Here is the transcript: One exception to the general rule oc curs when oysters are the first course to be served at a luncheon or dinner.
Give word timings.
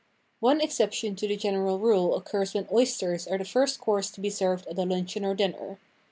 One 0.39 0.61
exception 0.61 1.15
to 1.17 1.27
the 1.27 1.37
general 1.37 1.77
rule 1.77 2.15
oc 2.15 2.25
curs 2.25 2.55
when 2.55 2.67
oysters 2.71 3.27
are 3.27 3.37
the 3.37 3.45
first 3.45 3.79
course 3.79 4.09
to 4.09 4.19
be 4.19 4.31
served 4.31 4.65
at 4.65 4.79
a 4.79 4.83
luncheon 4.83 5.23
or 5.23 5.35
dinner. 5.35 5.77